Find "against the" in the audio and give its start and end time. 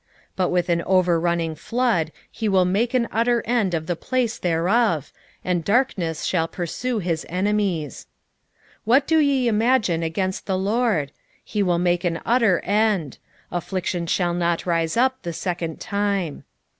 10.01-10.57